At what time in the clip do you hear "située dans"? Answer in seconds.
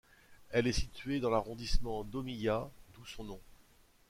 0.73-1.29